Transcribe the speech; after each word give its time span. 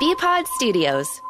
Bpod 0.00 0.46
Studios. 0.46 1.20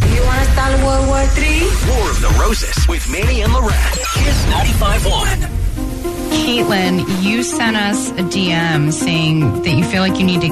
Do 0.00 0.08
you 0.08 0.24
want 0.24 0.44
to 0.44 0.50
start 0.50 0.82
World 0.82 1.06
War 1.06 1.24
Three? 1.26 1.60
More 1.86 2.10
of 2.10 2.20
the 2.20 2.36
Roses 2.40 2.88
with 2.88 3.08
Manny 3.12 3.42
and 3.42 3.52
Lorette. 3.52 3.92
Kiss 3.92 4.44
95.1. 4.46 5.64
Kaitlyn, 6.44 7.22
you 7.22 7.44
sent 7.44 7.76
us 7.76 8.10
a 8.10 8.24
DM 8.24 8.92
saying 8.92 9.62
that 9.62 9.70
you 9.70 9.84
feel 9.84 10.00
like 10.02 10.18
you 10.18 10.26
need 10.26 10.40
to 10.40 10.48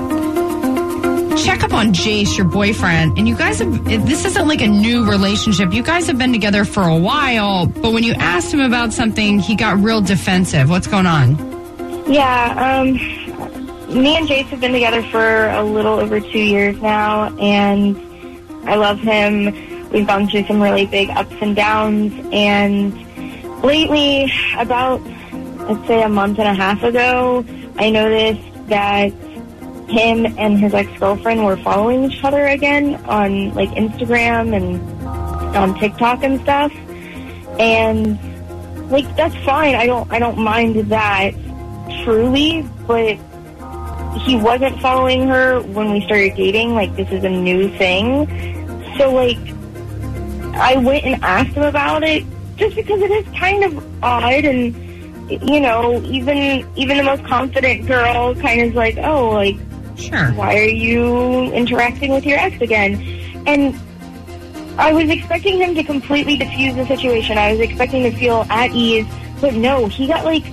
check 1.42 1.64
up 1.64 1.72
on 1.72 1.92
Jace, 1.92 2.38
your 2.38 2.46
boyfriend. 2.46 3.18
And 3.18 3.26
you 3.26 3.36
guys 3.36 3.58
have, 3.58 3.84
this 3.84 4.24
isn't 4.24 4.46
like 4.46 4.60
a 4.60 4.68
new 4.68 5.10
relationship. 5.10 5.72
You 5.72 5.82
guys 5.82 6.06
have 6.06 6.18
been 6.18 6.32
together 6.32 6.64
for 6.64 6.82
a 6.84 6.96
while, 6.96 7.66
but 7.66 7.92
when 7.92 8.04
you 8.04 8.12
asked 8.12 8.54
him 8.54 8.60
about 8.60 8.92
something, 8.92 9.40
he 9.40 9.56
got 9.56 9.78
real 9.78 10.00
defensive. 10.00 10.70
What's 10.70 10.86
going 10.86 11.06
on? 11.06 11.36
Yeah, 12.06 12.80
um, 12.80 13.21
me 13.94 14.16
and 14.16 14.26
Jace 14.26 14.46
have 14.46 14.60
been 14.60 14.72
together 14.72 15.02
for 15.04 15.48
a 15.50 15.62
little 15.62 16.00
over 16.00 16.20
two 16.20 16.38
years 16.38 16.80
now, 16.80 17.36
and 17.38 17.96
I 18.68 18.76
love 18.76 18.98
him. 18.98 19.90
We've 19.90 20.06
gone 20.06 20.28
through 20.28 20.46
some 20.46 20.62
really 20.62 20.86
big 20.86 21.10
ups 21.10 21.34
and 21.40 21.54
downs, 21.54 22.12
and 22.32 22.94
lately, 23.62 24.32
about, 24.56 25.00
I'd 25.02 25.84
say 25.86 26.02
a 26.02 26.08
month 26.08 26.38
and 26.38 26.48
a 26.48 26.54
half 26.54 26.82
ago, 26.82 27.44
I 27.76 27.90
noticed 27.90 28.68
that 28.68 29.12
him 29.88 30.24
and 30.38 30.58
his 30.58 30.72
ex-girlfriend 30.72 31.44
were 31.44 31.58
following 31.58 32.10
each 32.10 32.24
other 32.24 32.46
again 32.46 32.96
on, 33.04 33.52
like, 33.54 33.68
Instagram 33.70 34.56
and 34.56 34.80
on 35.54 35.78
TikTok 35.78 36.22
and 36.22 36.40
stuff. 36.40 36.72
And, 37.58 38.18
like, 38.90 39.14
that's 39.16 39.36
fine. 39.44 39.74
I 39.74 39.86
don't, 39.86 40.10
I 40.10 40.18
don't 40.18 40.38
mind 40.38 40.76
that 40.90 41.32
truly, 42.04 42.66
but 42.86 43.18
he 44.20 44.36
wasn't 44.36 44.80
following 44.80 45.26
her 45.28 45.60
when 45.60 45.92
we 45.92 46.00
started 46.04 46.34
dating. 46.36 46.74
Like, 46.74 46.94
this 46.96 47.10
is 47.10 47.24
a 47.24 47.28
new 47.30 47.68
thing. 47.78 48.26
So, 48.98 49.12
like, 49.12 49.38
I 50.54 50.76
went 50.76 51.04
and 51.04 51.22
asked 51.24 51.50
him 51.54 51.62
about 51.62 52.02
it 52.02 52.24
just 52.56 52.76
because 52.76 53.00
it 53.00 53.10
is 53.10 53.26
kind 53.38 53.64
of 53.64 54.04
odd 54.04 54.44
and, 54.44 54.74
you 55.30 55.60
know, 55.60 56.02
even, 56.04 56.66
even 56.76 56.98
the 56.98 57.02
most 57.02 57.24
confident 57.24 57.86
girl 57.86 58.34
kind 58.34 58.60
of 58.60 58.68
is 58.68 58.74
like, 58.74 58.98
oh, 58.98 59.30
like, 59.30 59.56
Sure. 59.96 60.32
why 60.32 60.58
are 60.58 60.64
you 60.68 61.52
interacting 61.52 62.12
with 62.12 62.26
your 62.26 62.38
ex 62.38 62.60
again? 62.60 62.94
And 63.46 63.78
I 64.78 64.92
was 64.92 65.08
expecting 65.10 65.58
him 65.60 65.74
to 65.74 65.82
completely 65.82 66.36
diffuse 66.36 66.74
the 66.74 66.86
situation. 66.86 67.38
I 67.38 67.52
was 67.52 67.60
expecting 67.60 68.02
to 68.04 68.10
feel 68.18 68.46
at 68.50 68.70
ease, 68.72 69.06
but 69.40 69.54
no, 69.54 69.86
he 69.86 70.06
got 70.06 70.24
like 70.24 70.44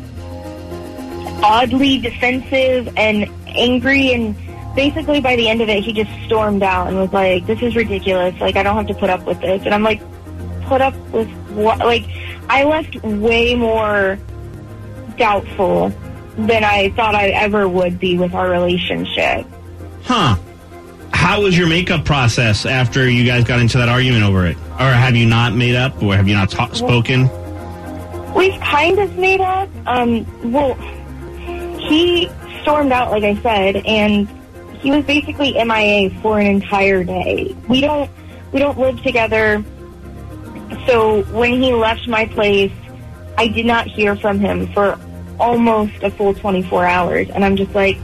oddly 1.42 2.00
defensive 2.00 2.90
and 2.98 3.30
angry 3.56 4.14
and 4.14 4.36
basically 4.76 5.20
by 5.20 5.36
the 5.36 5.50
end 5.50 5.62
of 5.62 5.70
it 5.70 5.84
he 5.84 5.94
just 5.94 6.12
stormed 6.26 6.64
out 6.64 6.88
and 6.88 6.98
was 6.98 7.12
like, 7.12 7.46
This 7.46 7.62
is 7.62 7.76
ridiculous, 7.76 8.40
like 8.40 8.56
I 8.56 8.64
don't 8.64 8.76
have 8.76 8.88
to 8.88 8.94
put 8.94 9.10
up 9.10 9.26
with 9.26 9.40
this 9.42 9.62
and 9.66 9.74
I'm 9.74 9.84
like, 9.84 10.02
Put 10.64 10.82
up 10.82 10.96
with 11.12 11.30
what 11.50 11.80
like 11.80 12.06
I 12.50 12.64
left 12.64 12.96
way 13.04 13.56
more 13.56 14.18
doubtful 15.18 15.90
than 16.38 16.64
I 16.64 16.90
thought 16.96 17.16
I 17.16 17.30
ever 17.30 17.68
would 17.68 18.00
be 18.00 18.18
with 18.18 18.34
our 18.34 18.50
relationship. 18.50 19.46
Huh. 20.04 20.38
How 21.12 21.42
was 21.42 21.58
your 21.58 21.68
makeup 21.68 22.06
process 22.06 22.66
after 22.66 23.10
you 23.10 23.26
guys 23.26 23.44
got 23.44 23.60
into 23.60 23.78
that 23.78 23.90
argument 23.90 24.24
over 24.24 24.46
it? 24.46 24.56
Or 24.56 24.92
have 24.92 25.16
you 25.16 25.26
not 25.26 25.54
made 25.54 25.76
up? 25.76 26.02
Or 26.02 26.16
have 26.16 26.28
you 26.28 26.34
not 26.34 26.50
ta- 26.50 26.72
spoken? 26.74 27.30
We've 28.34 28.60
kind 28.62 28.98
of 29.00 29.18
made 29.18 29.42
up. 29.42 29.70
Um, 29.86 30.52
well, 30.52 30.76
he 31.78 32.30
stormed 32.70 32.92
out, 32.92 33.10
like 33.10 33.24
I 33.24 33.42
said, 33.42 33.78
and 33.78 34.30
he 34.80 34.92
was 34.92 35.04
basically 35.06 35.54
MIA 35.54 36.12
for 36.22 36.40
an 36.40 36.46
entire 36.46 37.04
day. 37.04 37.56
We 37.68 37.82
don't 37.82 38.10
we 38.52 38.60
don't 38.60 38.78
live 38.78 39.02
together, 39.02 39.64
so 40.86 41.24
when 41.32 41.60
he 41.60 41.74
left 41.74 42.08
my 42.08 42.26
place, 42.28 42.72
I 43.40 43.48
did 43.48 43.66
not 43.66 43.88
hear 43.88 44.16
from 44.16 44.40
him 44.40 44.72
for 44.72 45.00
almost 45.40 46.04
a 46.04 46.12
full 46.12 46.36
24 46.36 46.86
hours, 46.86 47.30
and 47.32 47.44
I'm 47.44 47.56
just 47.56 47.74
like, 47.74 47.98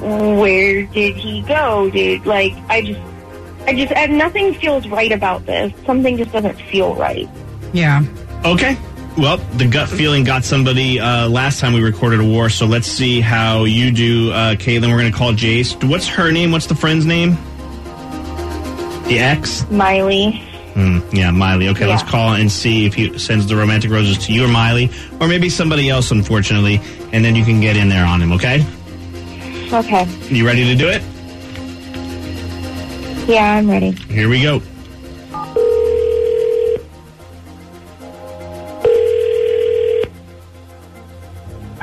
where 0.00 0.86
did 0.86 1.16
he 1.16 1.42
go, 1.42 1.90
dude? 1.90 2.24
Like, 2.26 2.54
I 2.70 2.82
just. 2.82 3.00
I 3.68 3.74
just, 3.74 3.92
and 3.94 4.16
nothing 4.16 4.54
feels 4.54 4.86
right 4.86 5.10
about 5.10 5.44
this. 5.44 5.72
Something 5.84 6.16
just 6.16 6.30
doesn't 6.30 6.54
feel 6.70 6.94
right. 6.94 7.28
Yeah. 7.72 8.04
Okay. 8.44 8.78
Well, 9.16 9.38
the 9.38 9.66
gut 9.66 9.88
feeling 9.88 10.24
got 10.24 10.44
somebody 10.44 11.00
uh, 11.00 11.26
last 11.30 11.58
time 11.58 11.72
we 11.72 11.80
recorded 11.80 12.20
a 12.20 12.24
war, 12.24 12.50
so 12.50 12.66
let's 12.66 12.86
see 12.86 13.22
how 13.22 13.64
you 13.64 13.90
do, 13.90 14.30
uh, 14.30 14.56
Kaitlyn. 14.56 14.90
We're 14.90 15.00
going 15.00 15.10
to 15.10 15.16
call 15.16 15.32
Jace. 15.32 15.82
What's 15.88 16.06
her 16.06 16.30
name? 16.30 16.50
What's 16.50 16.66
the 16.66 16.74
friend's 16.74 17.06
name? 17.06 17.30
The 19.08 19.18
ex? 19.18 19.68
Miley. 19.70 20.32
Hmm, 20.74 20.98
yeah, 21.12 21.30
Miley. 21.30 21.68
Okay, 21.68 21.86
let's 21.86 22.02
call 22.02 22.34
and 22.34 22.52
see 22.52 22.84
if 22.84 22.92
he 22.92 23.18
sends 23.18 23.46
the 23.46 23.56
romantic 23.56 23.90
roses 23.90 24.18
to 24.26 24.34
you 24.34 24.44
or 24.44 24.48
Miley, 24.48 24.90
or 25.18 25.28
maybe 25.28 25.48
somebody 25.48 25.88
else, 25.88 26.10
unfortunately, 26.10 26.78
and 27.12 27.24
then 27.24 27.34
you 27.34 27.44
can 27.44 27.62
get 27.62 27.78
in 27.78 27.88
there 27.88 28.04
on 28.04 28.20
him, 28.20 28.32
okay? 28.32 28.66
Okay. 29.72 30.04
You 30.28 30.46
ready 30.46 30.64
to 30.64 30.74
do 30.74 30.88
it? 30.88 31.00
Yeah, 33.26 33.54
I'm 33.54 33.70
ready. 33.70 33.92
Here 33.92 34.28
we 34.28 34.42
go. 34.42 34.60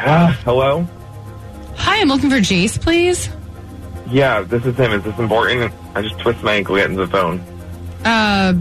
Ah, 0.06 0.38
hello? 0.44 0.88
Hi, 1.78 2.02
I'm 2.02 2.10
looking 2.10 2.30
for 2.30 2.38
Jace, 2.38 2.80
please. 2.80 3.30
Yeah, 4.10 4.42
this 4.42 4.66
is 4.66 4.76
him. 4.76 4.92
Is 4.92 5.04
this 5.04 5.18
important? 5.18 5.74
I 5.96 6.02
just 6.02 6.20
twisted 6.20 6.44
my 6.44 6.56
ankle 6.56 6.76
getting 6.76 6.98
the 6.98 7.08
phone. 7.08 7.40
Uh, 8.04 8.54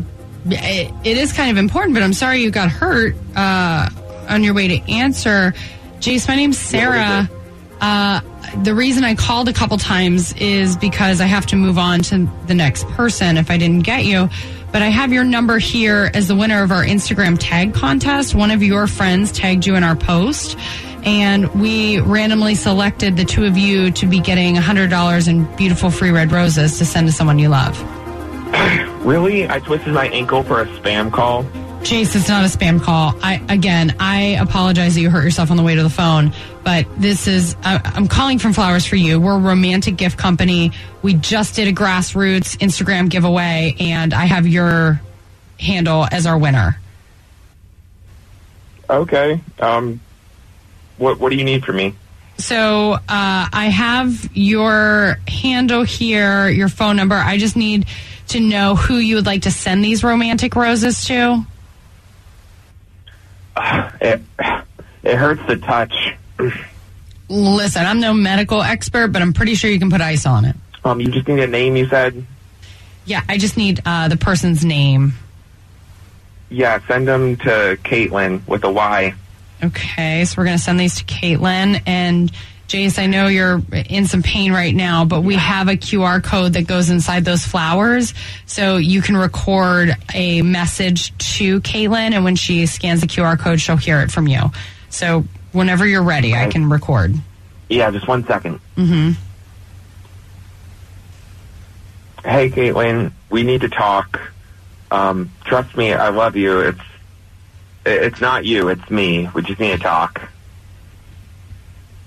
it, 0.47 0.93
it 1.05 1.17
is 1.17 1.33
kind 1.33 1.51
of 1.51 1.57
important, 1.57 1.95
but 1.95 2.03
I'm 2.03 2.13
sorry 2.13 2.43
you 2.43 2.51
got 2.51 2.71
hurt 2.71 3.17
uh, 3.35 3.89
on 4.29 4.45
your 4.45 4.55
way 4.55 4.69
to 4.69 4.93
answer. 4.93 5.53
Jace, 5.99 6.29
my 6.29 6.37
name's 6.37 6.59
Sarah. 6.59 7.29
Uh, 7.81 8.21
the 8.63 8.75
reason 8.75 9.03
I 9.03 9.17
called 9.17 9.49
a 9.49 9.53
couple 9.53 9.77
times 9.79 10.33
is 10.35 10.77
because 10.77 11.21
I 11.21 11.27
have 11.27 11.47
to 11.47 11.57
move 11.57 11.79
on 11.79 12.01
to 12.03 12.31
the 12.47 12.55
next 12.55 12.87
person 12.89 13.37
if 13.37 13.51
I 13.51 13.57
didn't 13.57 13.81
get 13.81 14.05
you. 14.05 14.29
But 14.71 14.83
I 14.83 14.87
have 14.89 15.13
your 15.13 15.25
number 15.25 15.59
here 15.59 16.11
as 16.15 16.29
the 16.29 16.37
winner 16.37 16.63
of 16.63 16.71
our 16.71 16.85
Instagram 16.85 17.37
tag 17.39 17.75
contest. 17.75 18.35
One 18.35 18.51
of 18.51 18.63
your 18.63 18.87
friends 18.87 19.31
tagged 19.33 19.67
you 19.67 19.75
in 19.75 19.85
our 19.85 19.97
post, 19.97 20.59
and 21.05 21.53
we 21.61 22.01
randomly 22.01 22.55
selected 22.55 23.17
the 23.17 23.25
two 23.25 23.45
of 23.45 23.57
you 23.57 23.91
to 23.93 24.07
be 24.07 24.21
getting 24.21 24.55
$100 24.55 25.29
in 25.29 25.57
beautiful 25.57 25.91
free 25.91 26.11
red 26.11 26.33
roses 26.33 26.79
to 26.79 26.85
send 26.85 27.07
to 27.09 27.13
someone 27.13 27.39
you 27.39 27.49
love. 27.49 27.79
Really? 29.03 29.49
I 29.49 29.59
twisted 29.59 29.93
my 29.93 30.07
ankle 30.11 30.45
for 30.45 30.61
a 30.61 30.65
spam 30.65 31.13
call? 31.13 31.43
Jace, 31.83 32.15
it's 32.15 32.29
not 32.29 32.45
a 32.45 32.57
spam 32.57 32.81
call. 32.81 33.17
I 33.21 33.45
again, 33.49 33.97
I 33.99 34.37
apologize 34.41 34.95
that 34.95 35.01
you 35.01 35.11
hurt 35.11 35.25
yourself 35.25 35.51
on 35.51 35.57
the 35.57 35.65
way 35.65 35.75
to 35.75 35.83
the 35.83 35.91
phone, 35.91 36.33
but 36.63 36.87
this 36.97 37.27
is 37.27 37.57
I, 37.65 37.81
I'm 37.83 38.07
calling 38.07 38.39
from 38.39 38.53
Flowers 38.53 38.87
for 38.87 38.95
You. 38.95 39.21
We're 39.21 39.35
a 39.35 39.41
romantic 39.41 39.97
gift 39.97 40.19
company. 40.19 40.71
We 41.03 41.15
just 41.15 41.57
did 41.57 41.67
a 41.67 41.73
grassroots 41.73 42.57
Instagram 42.59 43.11
giveaway, 43.11 43.75
and 43.81 44.15
I 44.15 44.27
have 44.27 44.47
your 44.47 45.01
handle 45.59 46.07
as 46.09 46.25
our 46.25 46.39
winner. 46.39 46.79
Okay. 48.89 49.41
Um, 49.59 50.01
what, 50.99 51.19
what 51.19 51.31
do 51.31 51.37
you 51.37 51.45
need 51.45 51.65
from 51.65 51.77
me? 51.77 51.95
So 52.39 52.93
uh, 52.93 52.99
I 53.09 53.71
have 53.73 54.31
your 54.35 55.19
handle 55.29 55.83
here, 55.85 56.49
your 56.49 56.69
phone 56.69 56.97
number. 56.97 57.15
I 57.15 57.39
just 57.39 57.57
need 57.57 57.87
to 58.29 58.41
know 58.41 58.75
who 58.75 58.97
you 58.97 59.17
would 59.17 59.27
like 59.27 59.43
to 59.43 59.51
send 59.51 59.85
these 59.85 60.03
romantic 60.03 60.57
roses 60.57 61.05
to. 61.07 61.45
It, 64.01 64.21
it 65.05 65.17
hurts 65.17 65.47
to 65.47 65.57
touch. 65.59 65.95
Listen, 67.29 67.87
I'm 67.87 68.01
no 68.01 68.13
medical 68.13 68.63
expert, 68.63 69.09
but 69.09 69.23
I'm 69.23 69.33
pretty 69.33 69.55
sure 69.55 69.71
you 69.71 69.79
can 69.79 69.91
put 69.91 70.01
ice 70.01 70.27
on 70.27 70.45
it. 70.45 70.57
Um, 70.85 71.01
you 71.01 71.09
just 71.09 71.29
need 71.29 71.39
a 71.39 71.47
name, 71.47 71.77
you 71.77 71.87
said? 71.87 72.27
Yeah, 73.05 73.23
I 73.29 73.39
just 73.39 73.57
need 73.57 73.81
uh, 73.85 74.09
the 74.09 74.17
person's 74.17 74.65
name. 74.65 75.13
Yeah, 76.51 76.81
send 76.87 77.07
them 77.07 77.37
to 77.37 77.79
Kaitlyn 77.85 78.47
with 78.49 78.65
a 78.65 78.71
Y. 78.71 79.15
Okay, 79.65 80.25
so 80.25 80.35
we're 80.39 80.47
going 80.47 80.57
to 80.57 80.63
send 80.63 80.81
these 80.81 80.97
to 80.97 81.05
Kaitlyn. 81.05 81.83
And 81.87 82.33
Jace, 82.67 82.99
I 82.99 83.07
know 83.07 83.29
you're 83.29 83.63
in 83.73 84.07
some 84.07 84.23
pain 84.23 84.53
right 84.53 84.75
now, 84.75 85.05
but 85.05 85.23
we 85.23 85.37
have 85.37 85.69
a 85.69 85.77
QR 85.77 86.23
code 86.23 86.55
that 86.55 86.67
goes 86.67 86.91
inside 86.91 87.25
those 87.25 87.45
flowers. 87.45 88.13
So 88.47 88.77
you 88.77 89.03
can 89.03 89.17
record 89.17 89.95
a 90.15 90.43
message 90.43 91.17
to 91.37 91.61
Kaitlyn, 91.61 92.13
and 92.13 92.25
when 92.25 92.35
she 92.35 92.67
scans 92.67 93.03
the 93.03 93.07
QR 93.07 93.39
code, 93.39 93.61
she'll 93.61 93.77
hear 93.77 94.01
it 94.01 94.11
from 94.11 94.27
you. 94.27 94.51
So 94.91 95.25
whenever 95.53 95.87
you're 95.87 96.03
ready, 96.03 96.35
I 96.35 96.49
can 96.49 96.69
record. 96.69 97.15
Yeah, 97.69 97.91
just 97.91 98.09
one 98.09 98.27
second. 98.27 98.59
Mm-hmm. 98.77 99.13
Hey, 102.29 102.51
Kaitlyn, 102.51 103.13
we 103.31 103.43
need 103.43 103.61
to 103.61 103.69
talk. 103.69 104.21
Um, 104.91 105.31
trust 105.45 105.77
me, 105.77 105.93
I 105.93 106.09
love 106.09 106.37
you. 106.37 106.61
It's 106.61 106.81
it's 107.85 108.21
not 108.21 108.45
you, 108.45 108.69
it's 108.69 108.91
me. 108.91 109.29
We 109.35 109.43
just 109.43 109.61
need 109.61 109.73
to 109.73 109.79
talk. 109.79 110.29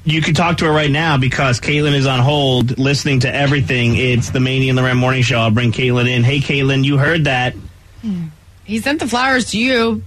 You 0.07 0.21
can 0.21 0.35
talk 0.35 0.57
to 0.57 0.65
her 0.65 0.71
right 0.71 0.91
now 0.91 1.17
because 1.17 1.59
Kaitlyn 1.59 1.93
is 1.95 2.05
on 2.05 2.19
hold, 2.19 2.77
listening 2.77 3.21
to 3.21 3.33
everything. 3.33 3.95
It's 3.95 4.29
the 4.29 4.39
Maney 4.39 4.69
and 4.69 4.77
Loren 4.77 4.97
Morning 4.97 5.23
Show. 5.23 5.39
I'll 5.39 5.49
bring 5.51 5.71
Kaitlyn 5.71 6.07
in. 6.07 6.23
Hey, 6.23 6.39
Kaitlyn, 6.39 6.83
you 6.83 6.97
heard 6.97 7.23
that? 7.23 7.55
Hmm. 8.01 8.25
He 8.65 8.79
sent 8.79 8.99
the 8.99 9.07
flowers 9.07 9.51
to 9.51 9.57
you, 9.59 10.03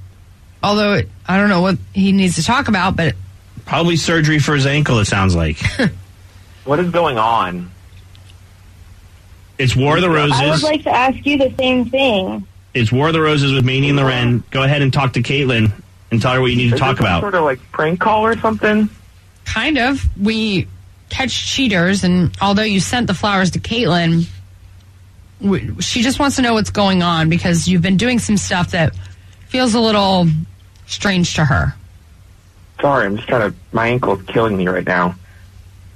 although 0.62 0.92
it, 0.94 1.08
I 1.26 1.36
don't 1.36 1.48
know 1.48 1.62
what 1.62 1.78
he 1.92 2.12
needs 2.12 2.36
to 2.36 2.44
talk 2.44 2.68
about, 2.68 2.96
but 2.96 3.14
Probably 3.66 3.96
surgery 3.96 4.38
for 4.38 4.54
his 4.54 4.64
ankle. 4.66 4.98
It 4.98 5.04
sounds 5.06 5.34
like 5.36 5.58
What 6.64 6.78
is 6.78 6.90
going 6.90 7.18
on? 7.18 7.70
it's 9.58 9.74
War 9.76 9.96
of 9.96 10.02
the 10.02 10.08
Roses. 10.10 10.38
I 10.38 10.44
would 10.44 10.50
Roses. 10.50 10.62
like 10.64 10.82
to 10.84 10.90
ask 10.94 11.26
you 11.26 11.38
the 11.38 11.52
same 11.58 11.84
thing. 11.86 12.46
It's 12.78 12.92
War 12.92 13.08
of 13.08 13.12
the 13.12 13.20
Roses 13.20 13.52
with 13.52 13.64
Maney 13.64 13.88
and 13.90 13.98
Loren. 13.98 14.42
Go 14.50 14.62
ahead 14.62 14.82
and 14.82 14.92
talk 14.92 15.12
to 15.14 15.22
Kaitlyn 15.22 15.72
and 16.10 16.22
tell 16.22 16.32
her 16.34 16.40
what 16.40 16.50
you 16.50 16.56
need 16.56 16.68
to 16.70 16.74
Is 16.74 16.80
talk 16.80 16.96
this 16.96 16.98
some 16.98 17.06
about. 17.06 17.20
Sort 17.22 17.34
of 17.34 17.44
like 17.44 17.60
prank 17.72 18.00
call 18.00 18.24
or 18.24 18.36
something. 18.38 18.88
kind 19.44 19.78
of. 19.78 20.02
We 20.20 20.68
catch 21.10 21.46
cheaters, 21.46 22.04
and 22.04 22.36
although 22.40 22.62
you 22.62 22.80
sent 22.80 23.06
the 23.06 23.14
flowers 23.14 23.50
to 23.52 23.58
Kaitlyn, 23.60 24.26
we, 25.40 25.80
she 25.80 26.02
just 26.02 26.18
wants 26.18 26.36
to 26.36 26.42
know 26.42 26.54
what's 26.54 26.70
going 26.70 27.02
on 27.02 27.28
because 27.28 27.66
you've 27.68 27.82
been 27.82 27.96
doing 27.96 28.18
some 28.18 28.36
stuff 28.36 28.72
that 28.72 28.94
feels 29.48 29.74
a 29.74 29.80
little 29.80 30.26
strange 30.86 31.34
to 31.34 31.44
her. 31.44 31.74
Sorry, 32.80 33.06
I'm 33.06 33.16
just 33.16 33.28
trying 33.28 33.50
to. 33.50 33.56
My 33.72 33.88
ankle's 33.88 34.22
killing 34.22 34.56
me 34.56 34.68
right 34.68 34.86
now. 34.86 35.14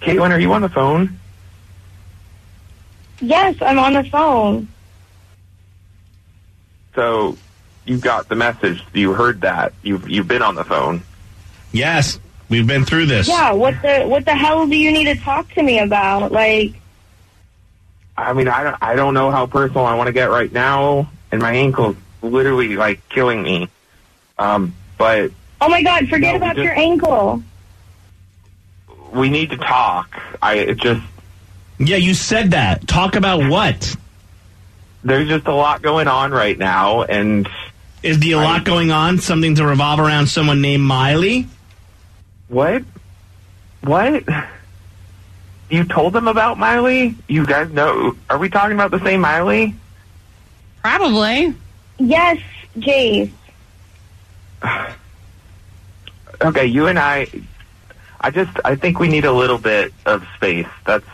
Kaitlyn, 0.00 0.30
are 0.30 0.38
you 0.40 0.52
on 0.52 0.62
the 0.62 0.68
phone? 0.68 1.18
Yes, 3.20 3.56
I'm 3.62 3.78
on 3.78 3.92
the 3.92 4.02
phone. 4.04 4.66
So 6.94 7.36
you 7.84 7.98
got 7.98 8.28
the 8.28 8.34
message. 8.36 8.82
You 8.92 9.12
heard 9.12 9.40
that. 9.42 9.72
You've 9.82 10.08
you've 10.08 10.28
been 10.28 10.42
on 10.42 10.54
the 10.54 10.64
phone. 10.64 11.02
Yes, 11.72 12.18
we've 12.48 12.66
been 12.66 12.84
through 12.84 13.06
this. 13.06 13.28
Yeah, 13.28 13.52
what 13.52 13.80
the 13.82 14.04
what 14.04 14.24
the 14.24 14.34
hell 14.34 14.66
do 14.66 14.76
you 14.76 14.92
need 14.92 15.04
to 15.06 15.16
talk 15.16 15.50
to 15.54 15.62
me 15.62 15.78
about? 15.78 16.32
Like, 16.32 16.74
I 18.16 18.32
mean, 18.34 18.48
I 18.48 18.62
don't, 18.62 18.76
I 18.82 18.94
don't 18.94 19.14
know 19.14 19.30
how 19.30 19.46
personal 19.46 19.86
I 19.86 19.94
want 19.94 20.08
to 20.08 20.12
get 20.12 20.28
right 20.30 20.52
now, 20.52 21.10
and 21.30 21.40
my 21.40 21.52
ankle's 21.54 21.96
literally 22.20 22.76
like 22.76 23.06
killing 23.08 23.42
me. 23.42 23.68
Um, 24.38 24.74
but 24.98 25.30
oh 25.60 25.68
my 25.68 25.82
god, 25.82 26.08
forget 26.08 26.32
No, 26.32 26.36
about 26.36 26.56
just- 26.56 26.64
your 26.64 26.78
ankle. 26.78 27.42
we 29.12 29.30
need 29.30 29.50
to 29.50 29.56
talk. 29.56 30.20
I 30.42 30.54
it 30.56 30.76
just 30.78 31.02
Yeah, 31.78 31.96
you 31.96 32.14
said 32.14 32.50
that. 32.52 32.86
Talk 32.86 33.16
about 33.16 33.48
what? 33.48 33.96
There's 35.04 35.28
just 35.28 35.46
a 35.46 35.54
lot 35.54 35.82
going 35.82 36.08
on 36.08 36.30
right 36.32 36.56
now, 36.56 37.02
and 37.02 37.48
Is 38.02 38.18
the 38.20 38.32
a 38.32 38.38
I- 38.38 38.44
lot 38.44 38.64
going 38.64 38.90
on? 38.90 39.18
Something 39.18 39.54
to 39.56 39.66
revolve 39.66 40.00
around 40.00 40.26
someone 40.28 40.60
named 40.60 40.82
Miley? 40.84 41.46
what? 42.48 42.82
What? 43.82 44.24
You 45.70 45.84
told 45.84 46.12
them 46.12 46.28
about 46.28 46.58
Miley? 46.58 47.14
You 47.28 47.46
guys 47.46 47.70
know? 47.70 48.14
Are 48.28 48.36
we 48.38 48.48
talking 48.50 48.74
about 48.74 48.90
the 48.90 49.00
same 49.02 49.20
Miley? 49.22 49.74
Probably. 50.82 51.54
Yes, 51.98 52.38
Jace. 52.78 53.30
Okay, 56.40 56.66
you 56.66 56.88
and 56.88 56.98
I. 56.98 57.28
I 58.20 58.30
just 58.32 58.50
I 58.64 58.74
think 58.74 58.98
we 58.98 59.06
need 59.08 59.24
a 59.24 59.32
little 59.32 59.58
bit 59.58 59.92
of 60.06 60.26
space. 60.36 60.66
That's 60.84 61.06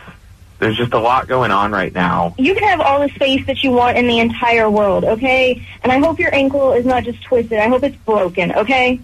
there's 0.59 0.77
just 0.77 0.93
a 0.93 0.99
lot 0.99 1.27
going 1.27 1.51
on 1.51 1.71
right 1.71 1.93
now. 1.93 2.35
You 2.37 2.53
can 2.53 2.63
have 2.63 2.81
all 2.81 2.99
the 2.99 3.09
space 3.15 3.45
that 3.47 3.63
you 3.63 3.71
want 3.71 3.97
in 3.97 4.07
the 4.07 4.19
entire 4.19 4.69
world, 4.69 5.05
okay? 5.05 5.65
And 5.81 5.91
I 5.91 5.99
hope 5.99 6.19
your 6.19 6.33
ankle 6.35 6.73
is 6.73 6.85
not 6.85 7.05
just 7.05 7.23
twisted. 7.23 7.57
I 7.57 7.69
hope 7.69 7.83
it's 7.83 7.95
broken, 7.97 8.51
okay? 8.51 8.99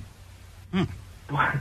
Hmm. 0.71 0.83